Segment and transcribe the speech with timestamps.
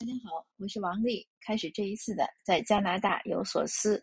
[0.00, 1.26] 大家好，我是王丽。
[1.44, 4.00] 开始这一次的在加拿大有所思。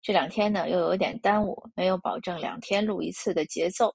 [0.00, 3.94] 这两天呢又有点耽误，没有保证两天录一次的节奏。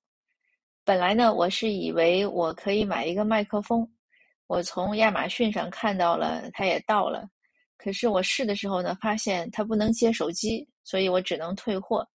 [0.86, 3.92] 本来呢我是以为我可以买一个麦克风，
[4.46, 7.28] 我从亚马逊上看到了，它也到了。
[7.76, 12.08] 可是我试的时候呢，发现它不能接手机，所以我只能退货。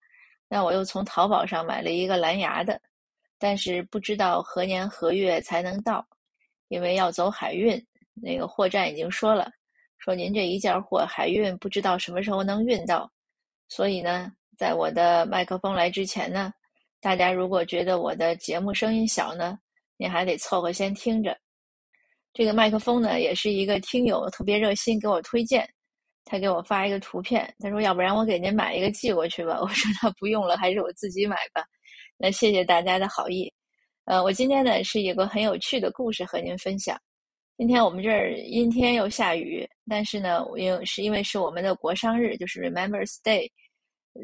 [0.49, 2.81] 那我又从淘宝上买了一个蓝牙的，
[3.41, 6.07] 但是不知道何年何月才能到，
[6.69, 7.85] 因为要走海运。
[8.23, 9.51] 那个货站已经说了，
[9.99, 13.11] 说您这一件货海运不知道什么时候能运到，
[13.69, 16.53] 所以呢，在我的麦克风来之前呢，
[17.01, 19.59] 大家如果觉得我的节目声音小呢，
[19.97, 21.37] 您还得凑合先听着。
[22.33, 25.69] 这个麦克风呢，也是一个听友特别热心给我推荐，
[26.25, 29.59] 他给我发一个图片，他说要不然我给您买一个寄过去吧。
[29.63, 31.65] 我说那不用了，还是我自己买吧。
[32.19, 33.53] 那谢谢大家的好意。
[34.05, 36.99] 呃，我今天呢是有个很有趣的故事和您分享。
[37.59, 43.51] 今天我们这儿阴天又下雨，但是呢，因为是因为是我们的国殇日，就是 Remembrance Day，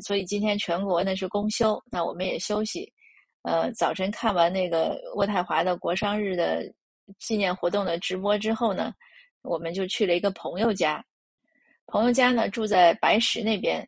[0.03, 2.93] 所以今天全国呢是公休，那我们也休息。
[3.41, 6.71] 呃，早晨看完那个渥太华的国殇日的
[7.19, 8.93] 纪念活动的直播之后呢，
[9.41, 11.03] 我们就去了一个朋友家。
[11.87, 13.83] 朋友家呢住在白石那边，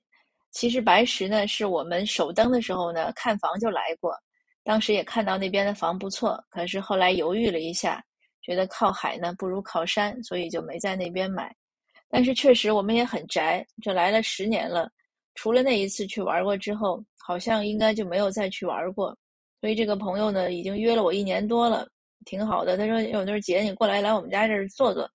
[0.53, 4.19] 其实白石呢是我们首登的时候呢看房就来过，
[4.63, 8.03] 当时也看到那边的房不错，可是后来犹豫了一下。
[8.45, 11.53] 觉得靠海呢不如靠山，所以就没在那边买。
[12.09, 14.89] 但是确实我们也很宅，这来了十年了，
[15.35, 19.17] 除了那一次去玩过之后，好像应该就没有再去玩过。
[19.61, 21.89] 所以这个朋友呢，已经约了我一年多了，
[22.27, 22.77] 挺好的。
[22.77, 25.11] 他说：“有那姐，你过来来我们家这儿坐坐，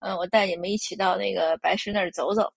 [0.00, 2.52] 嗯，我带你们一起到那个白石那儿走走。”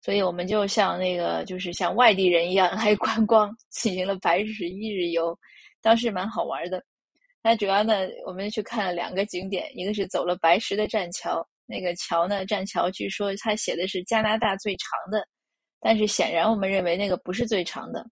[0.00, 5.38] 所以我们就像那个就是像外地人一样来观光， 进行了白石一日游，
[5.82, 6.82] 当时蛮好玩的。
[7.48, 15.26] 那主要呢，我们去看了两个景点，一个是走了白石的栈桥，那个桥呢，栈桥据说它写的是加拿大最长的，
[15.80, 18.04] 但是显然我们认为那个不是最长的。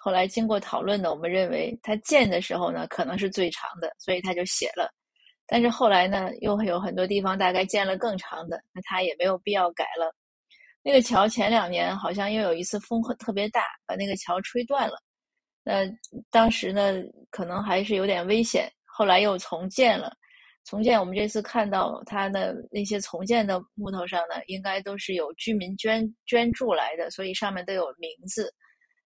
[0.00, 4.92] 后来经过讨论呢，我们认为它建的时候呢可能是最长的，所以他就写了。
[5.46, 10.14] 但是后来呢，又有很多地方大概建了更长的，那他也没有必要改了。
[10.82, 15.00] 那个桥前两年好像又有一次风特别大，把那个桥吹断了。
[15.66, 15.90] 那
[16.30, 16.92] 当时呢，
[17.30, 18.70] 可能还是有点危险。
[18.96, 20.16] 后来又重建了，
[20.64, 28.54] 重建我们这次看到它的那些重建的木头上呢，应该都是有居民捐捐助来的，所以上面都有名字，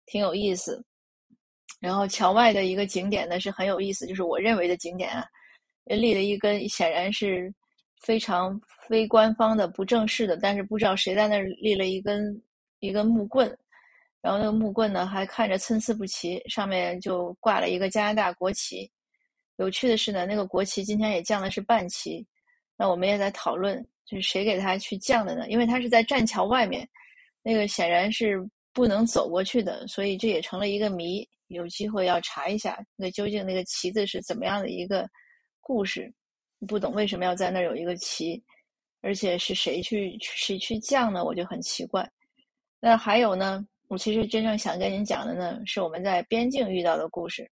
[0.06, 0.84] 挺有意思。
[1.80, 5.24] 然后桥外的一个景点呢是很有意思，就是我认为的景点啊，
[5.86, 7.54] 立了一根显然是
[8.02, 8.60] 非常
[8.90, 12.44] 非官方的、不正式的，但是不知道谁在那儿立了一根
[12.80, 13.48] 一根木棍。
[14.22, 18.92] 然后那个木棍呢，还看着参差不齐，上面就挂了一个加拿大国旗。
[19.58, 22.26] 有趣的是呢，那个国旗今天也降的是半旗。
[22.76, 25.48] 那我们也在讨论，就是谁给他去降的呢？
[25.50, 26.88] 因为他是在栈桥外面，
[27.44, 31.28] 那个显然是不能走过去的，所以这也成了一个谜。
[31.48, 35.10] 有机会要查一下，那究竟那个旗子是怎么样的一个
[35.62, 36.14] 故事？
[36.68, 38.44] 不懂为什么要在那儿有一个旗，
[39.02, 41.24] 而且是谁去谁去降呢？
[41.24, 42.06] 我就很奇怪。
[42.82, 43.66] 那还有呢？
[43.88, 47.50] 我其实真正想跟您讲的呢，是我们在边境遇到的故事。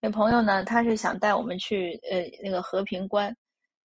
[0.00, 3.34] 那朋友呢，他是想带我们去呃那个和平关，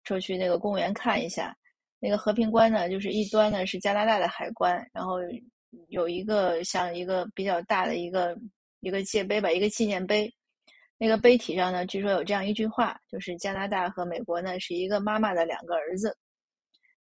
[0.05, 1.57] 说去那个公园看一下。
[1.99, 5.19] 那个和平关呢，就是一端呢是加拿大的海关，然后
[5.89, 8.37] 有一个像一个比较大的一个
[8.81, 10.33] 一个界碑吧，一个纪念碑。
[10.99, 16.17] 那个碑体上呢，据说有这样一句话，就是加拿大和美国呢是一个妈妈的两个儿子。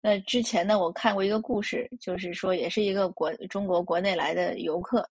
[0.01, 5.07] 那之前呢，我看过一个故事，就是说也是一个国中国国内来的游客，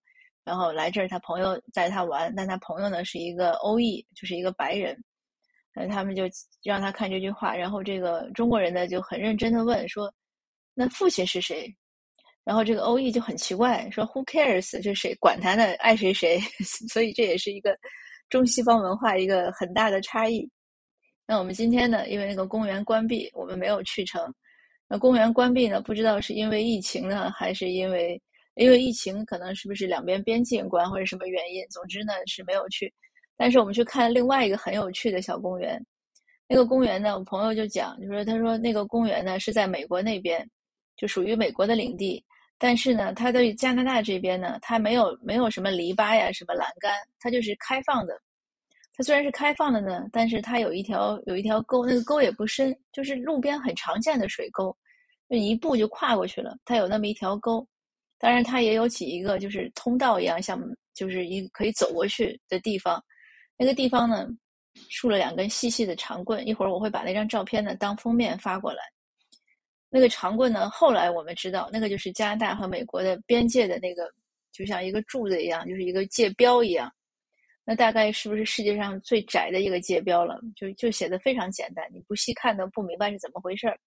[0.50, 5.00] 然后来这儿，他朋友带他玩，但他朋友呢是一个欧裔，就是一个白人，
[5.72, 6.25] 那他们就
[6.65, 10.12] 让他看这句话，然后这个中国人呢就很认真的问说，
[10.75, 11.72] 那父亲是谁？
[12.43, 14.83] 然后这个欧裔就很奇怪说，Who cares？
[14.83, 15.72] 这谁管他呢？
[15.75, 16.41] 爱谁谁。
[16.93, 17.78] 所以这也是一个
[18.28, 20.50] 中西方文化一个很大的差异。
[21.28, 24.34] 那我们今天呢，因为那个公园关闭，我们没有去成。
[24.88, 25.81] 那公园关闭呢？
[25.81, 28.20] 不知道是因为疫情呢，还是因为
[28.60, 31.66] 因为疫情，可能是不是两边边境关或者什么原因？
[31.70, 32.92] 总之呢是没有去。
[33.34, 35.82] 但是我们去看另外一个很有趣的小公园。
[36.46, 40.46] 那个公园呢，我朋友就讲，就说他说那个公园呢是在美国那边，
[40.94, 42.22] 就属于美国的领地。
[42.58, 48.20] 但是呢，它对加拿大这边呢，它没有没有什么篱笆呀，什么栏杆，它就是开放的。
[48.94, 54.76] 它虽然是开放的呢，但是它有一条有一条沟，那个沟也不深，就是路边很常见的水沟，
[55.30, 56.54] 就一步就跨过去了。
[56.66, 57.66] 它有那么一条沟，
[58.20, 60.62] 当然它也有几一个就是通道一样，像
[60.93, 63.02] 就是一可以走过去的地方。
[63.56, 64.28] 那个地方呢，
[64.90, 66.46] 竖了两根细细的长棍。
[66.46, 68.82] 一会儿我会把那张照片呢当封面发过来。
[69.88, 74.08] 那个长棍呢，后来我们知道，那个就是加拿大和美国的边界的那个，
[74.52, 76.93] 就像一个柱子一样，就是一个界标一样。
[77.64, 80.38] 那大概是不是世界上最窄的一个界标了？
[80.55, 83.78] 就就写的非常简单，你不细看都不明白是怎么回事儿。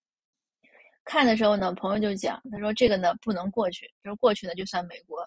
[1.05, 5.17] 看的时候呢，朋友就讲，他说这个呢不能过去，他说过去呢就算美国。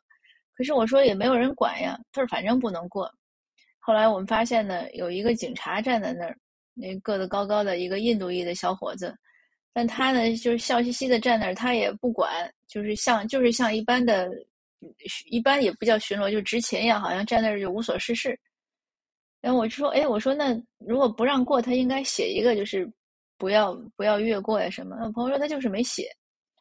[0.55, 3.13] 可是我说也没有人管呀，他说反正不能过。
[3.79, 6.37] 后来我们发现呢，有一个警察站在那儿，
[6.75, 9.15] 那个子高高的一个印度裔的小伙子，
[9.73, 14.31] 但他呢就是笑嘻嘻的站那儿，他也不管，就是像就是像一般的，
[15.31, 18.39] 一般也不叫巡逻，就执勤一样，好像站那儿就无所事事。
[19.43, 22.91] 然后我就说，哎，我说那如果不让过，他应该写一个就是
[23.39, 24.97] 不要不要越过呀什么。
[25.13, 26.09] 朋友说他就是没写。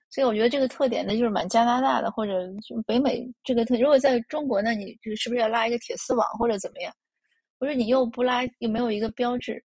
[0.09, 3.75] 所以我觉得这个特点呢，就是蛮加拿大的，或者就北美这个特。
[3.77, 6.93] 如果在中国呢，你是不是要拉一个铁丝网或者怎么样？
[7.57, 9.61] 我说你又不拉，又没有一个标志，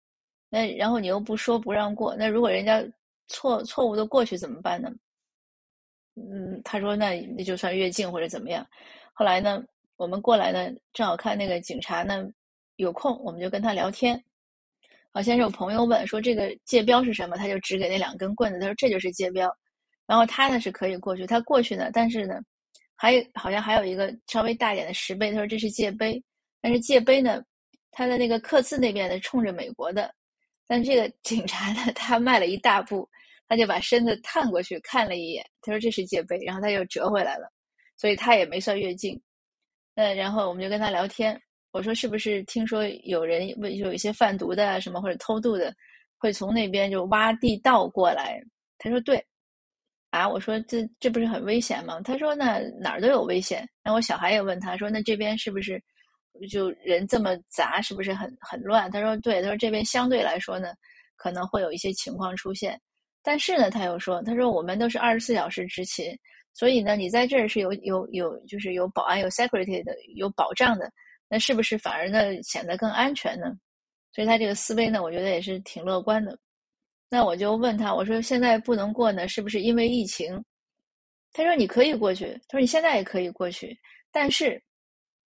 [0.48, 2.84] 那然后你又不说不让过，那如果人家
[3.26, 4.88] 错错误的过去怎么办呢？
[6.14, 8.64] 嗯，他说那那就算越境或者怎么样。
[9.14, 9.64] 后来呢，
[9.96, 12.28] 我们过来呢，正好看那个警察呢
[12.76, 14.22] 有空，我们就跟他聊天。
[15.16, 19.50] 好，先是有朋友问说这个界标是什么，他就指给那两根棍子，他说这就是界标。
[20.06, 22.34] 然后他呢是可以过去，他过去呢，但是呢，
[22.94, 26.22] 还有好像还有一个稍微大一点的石碑，他说这是界碑，
[26.60, 27.42] 但是界碑呢，
[27.92, 30.14] 他的那个刻字那边呢冲着美国的，
[30.66, 33.08] 但这个 警察呢他迈了一大步，
[33.48, 37.50] 他就把身子探过去看了一眼，他说这是界碑，然后他又折回来了，
[37.96, 39.18] 所以他也没算越境。
[39.94, 41.40] 那然后我们就跟他聊天，
[41.76, 45.72] 我说是不是听说有人有一些贩毒的什么或者偷渡的，
[46.16, 48.42] 会从那边就挖地道过来？
[48.78, 49.22] 他说对。
[50.10, 52.00] 啊，我说这这不是很危险吗？
[52.00, 53.68] 他说那哪儿都有危险。
[53.82, 55.82] 然后我小孩也问他说，那这边是不是
[56.50, 58.90] 就人这么杂，是不是很很乱？
[58.90, 60.72] 他说对，他说这边相对来说呢，
[61.16, 62.80] 可能会有一些情况出现。
[63.22, 66.16] 但是呢，他又说，他说我们都是二十四小时执勤，
[66.54, 70.90] 所以呢，你在这儿是有有有就是有保安有 security 的有保障的，
[71.28, 73.52] 那是不是反而呢显得更安全呢？
[74.12, 76.38] 所以他这个思维呢，我觉得也是挺乐观的。
[77.08, 80.42] 那我就问他，我说现在不能过呢，是不是因为疫情？
[81.32, 83.78] 他说你可以过去，他说你现在也可以过去，
[84.10, 84.62] 但是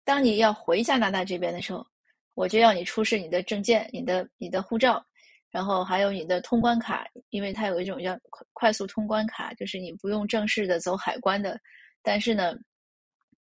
[0.03, 1.85] 当你要回加拿大这边的时候，
[2.33, 5.05] 我就要你出示你的证件、你的你的护照，
[5.51, 11.59] 然后还有你的通关卡，因为它有一种叫快快速通关卡，就是你不用正式的走海关的。
[12.01, 12.55] 但是呢，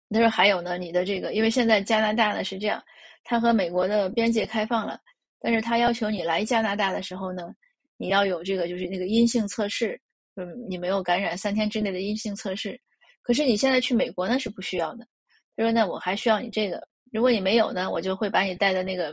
[0.10, 2.84] 他说还有呢，你的这个，因为现在加拿大呢是这样，
[3.24, 5.00] 它和美国的边界开放了，
[5.40, 7.54] 但是他要求你来加拿大的时候呢。
[8.00, 10.00] 你要有这个，就是那个阴性测试，
[10.36, 12.80] 嗯，你没有感染三天之内的阴性测试。
[13.24, 15.08] 可是你现在去美国呢是不需要的。
[15.56, 19.12] 他说：“那我还需要你这个，如果你没有呢，我就会把你带到那个，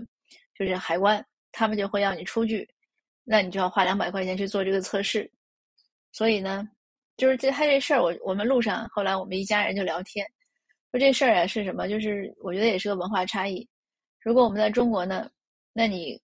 [0.55, 2.69] 就是海关，他们就会要你出具，
[3.25, 5.33] 那你就要花两百块钱去做这个测试。
[6.13, 6.69] 所以呢，
[7.17, 10.31] 就是这他这事儿，我我们路上后来我们一家人就聊天，
[10.95, 11.89] 说这事儿啊是什么？
[11.89, 13.69] 就是我觉得也是个文化差异。
[14.21, 15.29] 如果我们在中国呢，
[15.73, 16.21] 那你。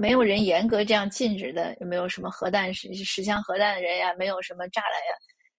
[0.00, 4.14] 没有人严格这样禁止的，有没有什么核弹十十枪核弹的人呀？
[4.14, 5.14] 没有什么栅栏呀，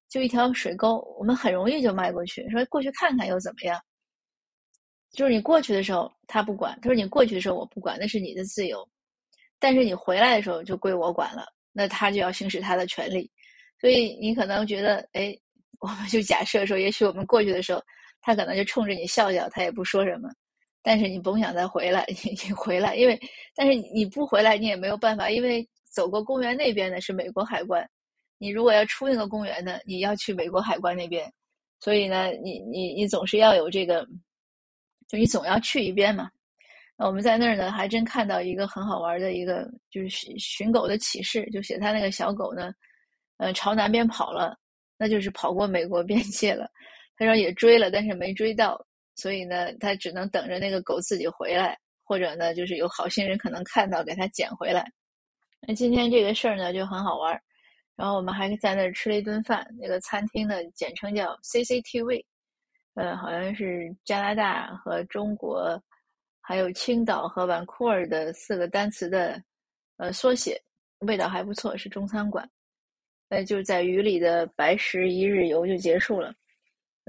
[0.07, 2.49] 就一条水沟，我们很容易就迈过去。
[2.49, 3.77] 说过去看看又怎么样？
[5.11, 8.87] 就是你过去的时候他不管，他说你过去的时候我不管，那是你的自由。
[9.59, 13.29] 但是你回来的时候就归我管了，那他就要行使他的权利。
[13.81, 15.37] 所以你可能觉得，哎，
[15.79, 17.83] 我们就假设说，也许我们过去的时候，
[18.21, 20.29] 他可能就冲着你笑笑，他也不说什么。
[20.81, 23.19] 但是你甭想再回来， 你你回来，因为
[23.55, 27.87] 但是你不回来，你也没有办法，因为走过公园那边呢是美国海关，
[28.37, 31.31] 你如果要出那个公园呢，你要去美国海关那边，
[31.79, 34.07] 所以呢，你你你总是要有这个，
[35.07, 36.29] 就你总要去一边嘛。
[36.97, 42.73] 那我们在那儿呢，还真看到一个很好玩的一个，就是寻寻狗的启示，就写他那个小狗呢，
[43.37, 44.57] 呃，朝南边跑了，
[44.97, 46.69] 那就是跑过美国边界了。
[47.19, 48.83] 他说也追了，但是没追到。
[49.15, 54.89] 所以呢，他只能等着那个狗自己回来，或者呢，就是有好心人可能看到给他捡回来。
[55.67, 57.41] 那今天这个事儿呢就很好玩儿，
[57.97, 59.67] 然后我们还在那儿吃了一顿饭。
[59.77, 62.23] 那个餐厅呢简称叫 CCTV，
[62.93, 65.77] 呃，好像是加拿大和中国，
[66.39, 69.43] 还有青岛和玩酷儿的四个单词的
[69.97, 70.57] 呃缩写，
[70.99, 72.49] 味道还不错，是中餐馆。
[73.27, 76.33] 呃，就在雨里的白石一日游就结束了。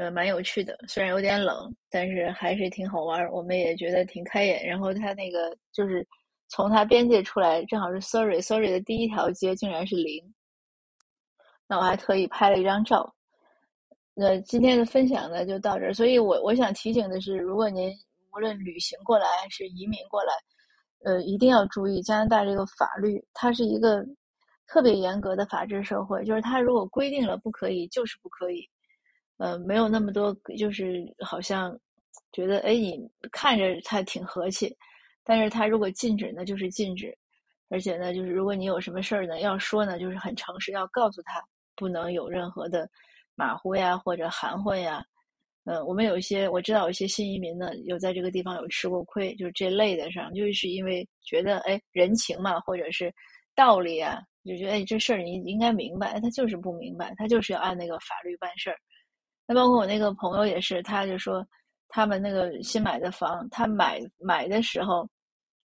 [0.00, 4.66] 呃，蛮有趣的，虽然有点冷，但是还是挺好玩我们也觉得挺开眼。
[4.66, 6.06] 然后它那个就是
[6.48, 10.24] 从它边界出来，正好是 Surrey，Surrey 的第一条街竟然是零。
[11.68, 13.14] 那我还特意拍了一张照。
[14.14, 15.92] 那今天的分享呢就到这儿。
[15.92, 17.92] 所以我我想提醒的是，如果您
[18.32, 20.32] 无论旅行过来还是移民过来，
[21.04, 24.02] 呃，一定要注意加拿大这个法律，它是一个
[24.66, 28.66] 特别严格的法治社会，就是它如果规定了不可以，就是不可以，
[29.40, 31.74] 呃，没有那么多，就是好像
[32.30, 33.00] 觉得哎，你
[33.32, 34.76] 看着他挺和气，
[35.24, 37.16] 但是他如果禁止呢，就是禁止，
[37.70, 41.42] 而且呢，就是如果你有什么事儿呢，要说呢，就是很诚实，要告诉他，
[41.74, 42.86] 不能有任何的
[43.34, 45.02] 马虎呀或者含混呀。
[45.64, 53.10] 呃，我们有一些我知道有一些新移民呢，有在这个地方有吃过亏，就是这类的上，就是因为觉得哎人情嘛，或者是
[53.54, 54.20] 道理啊。
[54.44, 58.76] 就觉得哎，这事儿你应该明白，他就是不明白，他就是要按那个法律办事儿。
[59.50, 61.44] 那包括我那个朋友也是，他就说
[61.88, 65.10] 他们那个新买的房，他买买的时候，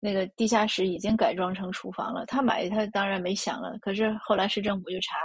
[0.00, 2.26] 那个地下室已经改装成厨房了。
[2.26, 5.16] 他买他当然没想了，可是后来市政府就查，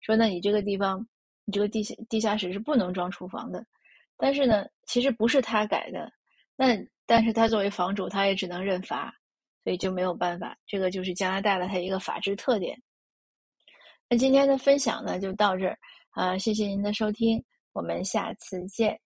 [0.00, 1.04] 说那你这个地方，
[1.44, 3.66] 你这个地下地下室是不能装厨房的。
[4.16, 6.08] 但是呢，其实不是他改的，
[6.54, 9.12] 那但是他作为房主，他也只能认罚。
[9.64, 12.80] 所以就没有办法，这个就是加拿大的它一个法治特点。
[14.08, 15.76] 那今天的分享呢就到这儿
[16.12, 17.44] 啊，谢谢您的收听，
[17.78, 19.00] 我们下次见。